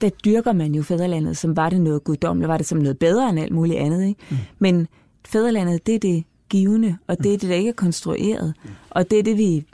[0.00, 3.30] der dyrker man jo fædrelandet, som var det noget guddommeligt, var det som noget bedre
[3.30, 4.06] end alt muligt andet.
[4.06, 4.20] Ikke?
[4.30, 4.36] Mm.
[4.58, 4.88] Men
[5.26, 8.54] fædrelandet, det er det givende, og det er det, der ikke er konstrueret.
[8.64, 8.70] Mm.
[8.90, 9.64] Og det er det, vi,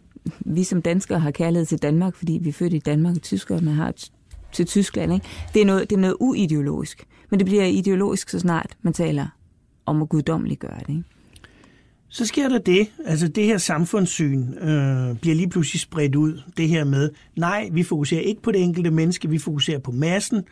[0.40, 3.72] vi som danskere har kærlighed til Danmark, fordi vi er født i Danmark, og tyskerne
[3.72, 3.94] har
[4.52, 5.12] til Tyskland.
[5.14, 5.26] Ikke?
[5.54, 7.06] Det, er noget, det er noget uideologisk.
[7.30, 9.26] Men det bliver ideologisk, så snart man taler
[9.87, 10.88] om at guddommeliggøre det.
[10.88, 11.04] Ikke?
[12.12, 16.42] Så sker der det, altså det her samfundssyn øh, bliver lige pludselig spredt ud.
[16.57, 20.44] Det her med, nej, vi fokuserer ikke på det enkelte menneske, vi fokuserer på massen,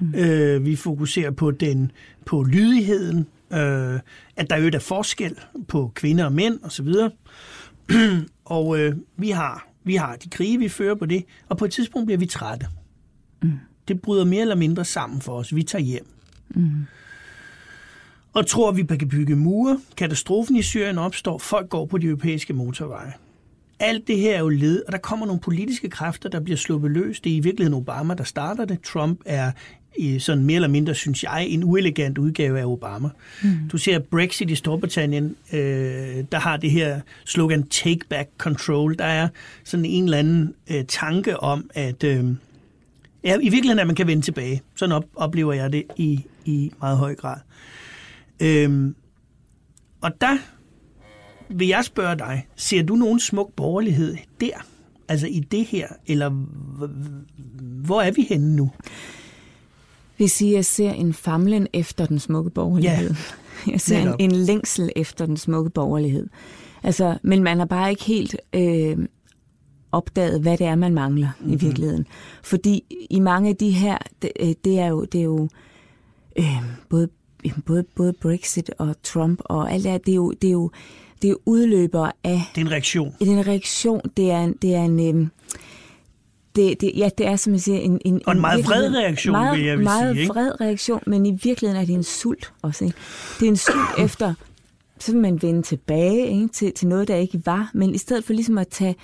[0.00, 0.14] mm.
[0.14, 1.92] øh, vi fokuserer på den
[2.26, 4.00] på lydigheden, øh,
[4.36, 6.88] at der jo er forskel på kvinder og mænd osv.
[8.44, 11.70] og øh, vi har vi har de krige, vi fører på det, og på et
[11.70, 12.66] tidspunkt bliver vi trætte.
[13.42, 13.52] Mm.
[13.88, 15.54] Det bryder mere eller mindre sammen for os.
[15.54, 16.06] Vi tager hjem.
[16.48, 16.86] Mm
[18.38, 19.80] og tror, at vi kan bygge mure.
[19.96, 21.38] Katastrofen i Syrien opstår.
[21.38, 23.12] Folk går på de europæiske motorveje.
[23.80, 26.90] Alt det her er jo led, og der kommer nogle politiske kræfter, der bliver sluppet
[26.90, 27.20] løs.
[27.20, 28.80] Det er i virkeligheden Obama, der starter det.
[28.82, 29.50] Trump er
[30.18, 33.08] sådan mere eller mindre, synes jeg, en uelegant udgave af Obama.
[33.42, 33.68] Mm.
[33.72, 35.58] Du ser Brexit i Storbritannien, øh,
[36.32, 38.98] der har det her slogan Take Back Control.
[38.98, 39.28] Der er
[39.64, 42.24] sådan en eller anden øh, tanke om, at øh,
[43.24, 44.62] ja, i virkeligheden, at man kan vende tilbage.
[44.76, 47.36] Sådan op, oplever jeg det i, i meget høj grad.
[48.42, 48.94] Øhm,
[50.00, 50.38] og der
[51.48, 54.66] vil jeg spørge dig, ser du nogen smuk borgerlighed der?
[55.08, 56.28] Altså i det her, eller
[57.84, 58.70] hvor er vi henne nu?
[60.16, 63.10] Hvis sige, jeg ser en famlen efter den smukke borgerlighed.
[63.66, 66.28] Ja, jeg ser en, en længsel efter den smukke borgerlighed.
[66.82, 68.98] Altså, men man har bare ikke helt øh,
[69.92, 71.52] opdaget, hvad det er, man mangler mm-hmm.
[71.52, 71.62] i mhm.
[71.62, 72.06] virkeligheden.
[72.42, 75.48] Fordi i mange af de her, det, øh, det er jo, det er jo
[76.38, 77.08] øh, både
[77.66, 80.70] både, både Brexit og Trump og alt det det er jo, det er jo,
[81.22, 82.42] det er udløber af...
[82.54, 83.14] Det er en reaktion.
[83.18, 84.00] Det er en reaktion.
[84.16, 85.30] Det er en, det er en, øhm,
[86.56, 88.00] det, det, ja, det er som jeg siger en...
[88.04, 90.22] en og en meget vred reaktion, meget, vil jeg vil meget sige.
[90.22, 90.34] Ikke?
[90.34, 92.84] vred reaktion, men i virkeligheden er det en sult også.
[92.84, 92.96] Ikke?
[93.40, 94.34] Det er en sult efter,
[94.98, 96.48] så vil man vende tilbage ikke?
[96.48, 98.96] Til, til noget, der ikke var, men i stedet for ligesom at tage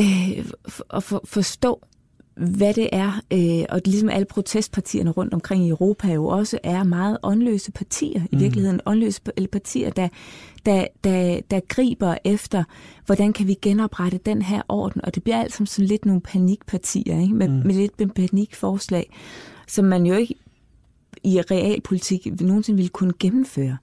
[0.00, 0.46] øh,
[0.88, 1.80] og for, forstå,
[2.36, 6.84] hvad det er, øh, og ligesom alle protestpartierne rundt omkring i Europa jo også er
[6.84, 9.20] meget åndløse partier, i virkeligheden åndløse
[9.52, 10.08] partier, der,
[10.66, 12.64] der, der, der griber efter,
[13.06, 16.20] hvordan kan vi genoprette den her orden, og det bliver alt som sådan lidt nogle
[16.20, 17.34] panikpartier, ikke?
[17.34, 17.54] Med, mm.
[17.54, 19.10] med lidt med panikforslag,
[19.68, 20.34] som man jo ikke
[21.24, 23.76] i realpolitik nogensinde ville kunne gennemføre.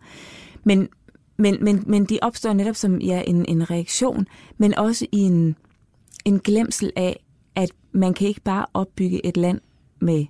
[0.63, 0.89] Men,
[1.37, 5.55] men, men, men de opstår netop som ja, en, en reaktion, men også i en,
[6.25, 7.23] en glemsel af,
[7.93, 9.61] man kan ikke bare opbygge et land
[9.99, 10.25] med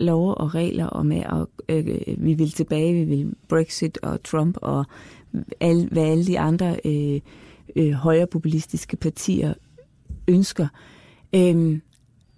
[0.00, 4.58] love og regler, og med at øh, vi vil tilbage, vi vil Brexit og Trump
[4.62, 4.84] og
[5.60, 7.20] alle, hvad alle de andre øh,
[7.76, 9.54] øh, højrepopulistiske partier
[10.28, 10.68] ønsker.
[11.34, 11.82] Øhm,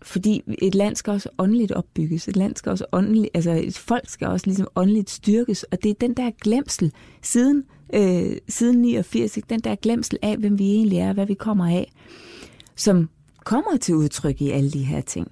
[0.02, 2.28] fordi et land skal også åndeligt opbygges.
[2.28, 5.62] Et land skal også åndeligt, altså et folk skal også ligesom åndeligt styrkes.
[5.62, 7.64] Og det er den der glemsel siden,
[7.94, 11.92] øh, siden 89, den der glemsel af, hvem vi egentlig er, hvad vi kommer af,
[12.76, 13.08] som
[13.50, 15.30] kommer til udtryk i alle de her ting.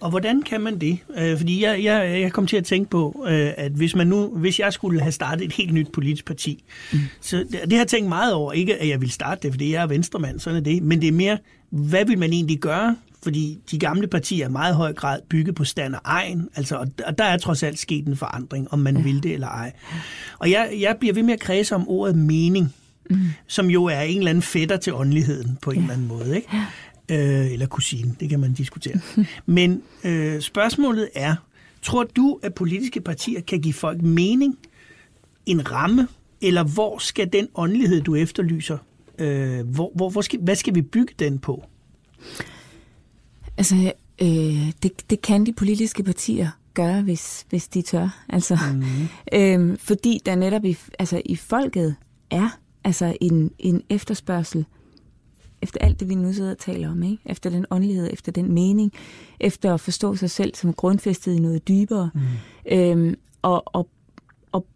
[0.00, 0.98] Og hvordan kan man det?
[1.18, 4.28] Øh, fordi jeg, jeg, jeg kom til at tænke på, øh, at hvis man nu,
[4.28, 6.98] hvis jeg skulle have startet et helt nyt politisk parti, mm.
[7.20, 8.52] så det, det har jeg tænkt meget over.
[8.52, 10.82] Ikke at jeg vil starte det, fordi jeg er venstremand, sådan er det.
[10.82, 11.38] Men det er mere,
[11.70, 12.96] hvad vil man egentlig gøre?
[13.22, 16.48] Fordi de gamle partier er i meget høj grad bygget på stand og egen.
[16.56, 19.02] Altså, og, og der er trods alt sket en forandring, om man ja.
[19.02, 19.72] vil det eller ej.
[20.38, 22.74] Og jeg, jeg bliver ved med at kredse om ordet mening,
[23.10, 23.18] mm.
[23.46, 25.82] som jo er en eller anden fætter til åndeligheden på en ja.
[25.82, 26.36] eller anden måde.
[26.36, 26.48] Ikke?
[27.08, 29.00] Øh, eller kusine, det kan man diskutere.
[29.46, 31.34] Men øh, spørgsmålet er,
[31.82, 34.58] tror du, at politiske partier kan give folk mening,
[35.46, 36.08] en ramme,
[36.40, 38.78] eller hvor skal den åndelighed, du efterlyser,
[39.18, 41.64] øh, hvor, hvor, hvor skal, hvad skal vi bygge den på?
[43.56, 48.24] Altså, øh, det, det kan de politiske partier gøre, hvis, hvis de tør.
[48.28, 48.82] Altså, mm.
[49.38, 51.96] øh, fordi der netop i, altså, i folket
[52.30, 54.64] er altså en, en efterspørgsel
[55.64, 57.18] efter alt det, vi nu sidder og taler om, ikke?
[57.26, 58.92] efter den åndelighed, efter den mening,
[59.40, 62.10] efter at forstå sig selv som grundfæstet i noget dybere.
[62.14, 62.20] Mm.
[62.72, 63.88] Øhm, og, og,
[64.52, 64.66] og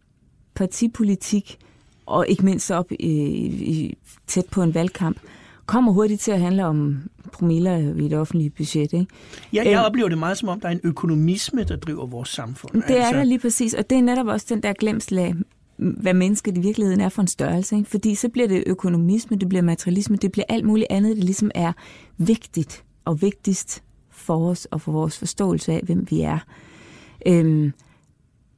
[0.55, 1.57] partipolitik,
[2.05, 3.11] og ikke mindst op i,
[3.47, 3.97] i,
[4.27, 5.17] tæt på en valgkamp,
[5.65, 6.97] kommer hurtigt til at handle om
[7.33, 8.93] promiller i det offentlige budget.
[8.93, 9.05] Ikke?
[9.53, 12.29] Ja, jeg øhm, oplever det meget som om, der er en økonomisme, der driver vores
[12.29, 12.73] samfund.
[12.73, 12.97] Det altså.
[12.97, 15.33] er der lige præcis, og det er netop også den der glemsel af,
[15.79, 17.77] hvad mennesket i virkeligheden er for en størrelse.
[17.77, 17.89] Ikke?
[17.89, 21.51] Fordi så bliver det økonomisme, det bliver materialisme, det bliver alt muligt andet, det ligesom
[21.55, 21.73] er
[22.17, 26.39] vigtigt og vigtigst for os og for vores forståelse af, hvem vi er.
[27.27, 27.73] Øhm,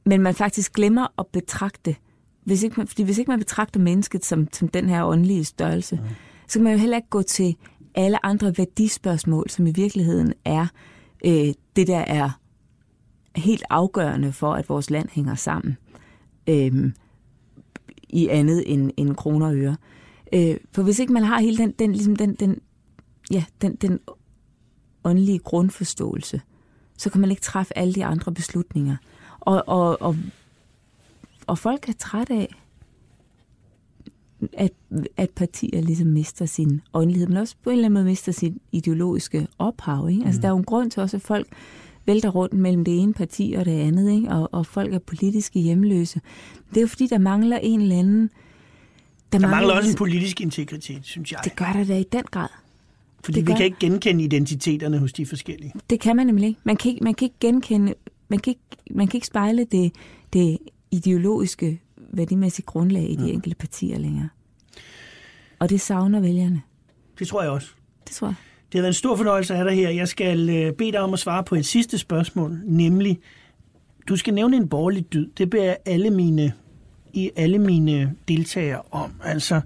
[0.04, 1.96] men man faktisk glemmer at betragte,
[2.44, 5.96] hvis ikke man, fordi hvis ikke man betragter mennesket som, som den her åndelige størrelse,
[5.96, 6.08] mm.
[6.48, 7.56] så kan man jo heller ikke gå til
[7.94, 10.66] alle andre værdispørgsmål, som i virkeligheden er
[11.24, 12.30] øh, det, der er
[13.36, 15.76] helt afgørende for, at vores land hænger sammen.
[16.48, 16.94] Øhm,
[18.12, 19.76] i andet end, end kroner og øre.
[20.32, 22.60] Øh, for hvis ikke man har hele den, den, ligesom den, den,
[23.30, 24.00] ja, den, den
[25.04, 26.40] åndelige grundforståelse,
[26.98, 28.96] så kan man ikke træffe alle de andre beslutninger.
[29.40, 30.16] Og, og, og,
[31.46, 32.54] og folk er træt af,
[34.52, 34.72] at,
[35.16, 38.54] at partier ligesom mister sin åndelighed, men også på en eller anden måde mister sit
[38.72, 40.08] ideologiske ophav.
[40.08, 40.24] Ikke?
[40.24, 40.42] Altså, mm.
[40.42, 41.46] der er jo en grund til også, at folk
[42.06, 44.28] vælter rundt mellem det ene parti og det andet, ikke?
[44.28, 46.20] Og, og folk er politiske hjemløse.
[46.70, 48.30] Det er jo fordi, der mangler en eller anden...
[49.32, 51.40] Der, der mangler også en politisk integritet, synes jeg.
[51.44, 52.48] Det gør der da i den grad.
[53.24, 53.56] Fordi det vi gør...
[53.56, 55.72] kan ikke genkende identiteterne hos de forskellige.
[55.90, 56.60] Det kan man nemlig ikke.
[56.64, 57.94] Man kan ikke, man kan ikke genkende...
[58.28, 59.92] Man kan ikke, man kan ikke spejle det,
[60.32, 60.58] det
[60.90, 61.80] ideologiske,
[62.12, 63.32] værdimæssige grundlag i de ja.
[63.32, 64.28] enkelte partier længere.
[65.58, 66.62] Og det savner vælgerne.
[67.18, 67.68] Det tror jeg også.
[68.06, 68.34] Det tror jeg.
[68.72, 69.90] Det har været en stor fornøjelse at have dig her.
[69.90, 73.20] Jeg skal øh, bede dig om at svare på et sidste spørgsmål, nemlig,
[74.08, 75.28] du skal nævne en borgerlig dyd.
[75.38, 76.52] Det beder jeg alle mine,
[77.12, 79.12] i alle mine deltagere om.
[79.24, 79.60] Altså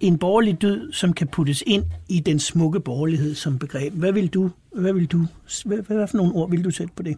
[0.00, 3.92] en borgerlig dyd, som kan puttes ind i den smukke borgerlighed som begreb.
[3.92, 5.26] Hvad vil du, hvad vil du,
[5.64, 7.16] hvad, hvad for nogle ord vil du sætte på det?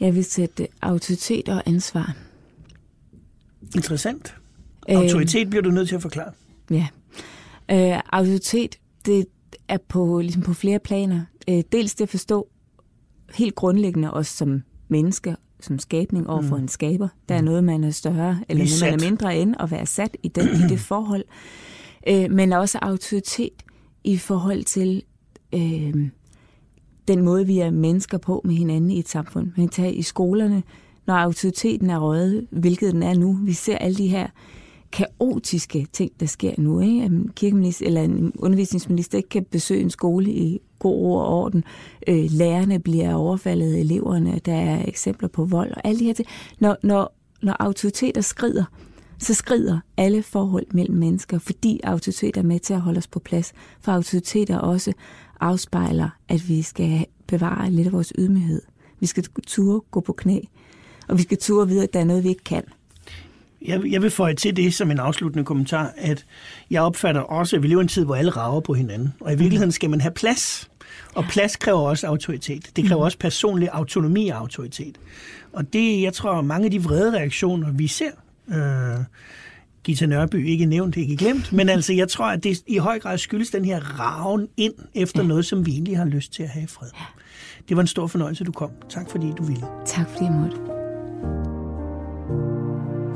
[0.00, 2.16] Jeg vil sætte autoritet og ansvar.
[3.76, 4.34] Interessant.
[4.88, 6.32] Autoritet øh, bliver du nødt til at forklare.
[6.70, 6.86] Ja.
[7.70, 9.26] Øh, autoritet, det
[9.68, 11.20] er på, ligesom på flere planer.
[11.48, 12.48] Øh, dels det at forstå
[13.34, 16.62] helt grundlæggende os som mennesker, som skabning over for mm.
[16.62, 17.08] en skaber.
[17.28, 17.44] Der er mm.
[17.44, 20.48] noget, man er større, eller noget, man er mindre end, at være sat i, den,
[20.48, 21.24] i det forhold.
[22.08, 23.62] Øh, men også autoritet
[24.04, 25.02] i forhold til
[25.54, 26.08] øh,
[27.08, 29.46] den måde, vi er mennesker på med hinanden i et samfund.
[29.46, 30.62] Man kan tage i skolerne,
[31.06, 33.38] når autoriteten er røget, hvilket den er nu.
[33.42, 34.26] Vi ser alle de her
[34.92, 36.80] kaotiske ting, der sker nu.
[36.80, 37.02] Ikke?
[37.02, 41.26] At en kirkeminister eller en undervisningsminister ikke kan besøge en skole i god ro og
[41.26, 41.64] orden.
[42.08, 46.28] Øh, lærerne bliver overfaldet, eleverne, der er eksempler på vold og alle de her ting.
[46.60, 48.64] Når, når, når autoriteter skrider,
[49.18, 53.18] så skrider alle forhold mellem mennesker, fordi autoriteter er med til at holde os på
[53.18, 53.52] plads.
[53.80, 54.92] For autoriteter også
[55.40, 58.62] afspejler, at vi skal bevare lidt af vores ydmyghed.
[59.00, 60.40] Vi skal ture gå på knæ,
[61.08, 62.62] og vi skal ture vide, at der er noget, vi ikke kan.
[63.64, 66.26] Jeg, jeg vil føje til det som en afsluttende kommentar, at
[66.70, 69.14] jeg opfatter også, at vi lever i en tid, hvor alle rager på hinanden.
[69.20, 70.70] Og i virkeligheden skal man have plads.
[71.14, 72.70] Og plads kræver også autoritet.
[72.76, 73.04] Det kræver mm.
[73.04, 74.98] også personlig autonomi og autoritet.
[75.52, 78.10] Og det, jeg tror, mange af de vrede reaktioner, vi ser,
[78.48, 79.04] øh,
[79.84, 83.18] Gita Nørby ikke nævnt, ikke glemt, men altså, jeg tror, at det i høj grad
[83.18, 85.28] skyldes den her raven ind efter ja.
[85.28, 86.88] noget, som vi egentlig har lyst til at have i fred.
[86.94, 87.04] Ja.
[87.68, 88.70] Det var en stor fornøjelse, du kom.
[88.88, 89.66] Tak fordi du ville.
[89.86, 90.81] Tak fordi jeg måtte.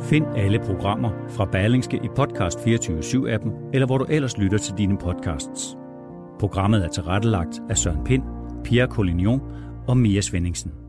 [0.07, 4.99] Find alle programmer fra Berlingske i Podcast 24-7-appen, eller hvor du ellers lytter til dine
[4.99, 5.77] podcasts.
[6.41, 8.23] Programmet er tilrettelagt af Søren Pind,
[8.65, 9.41] Pierre Collignon
[9.89, 10.86] og Mia Svendingsen.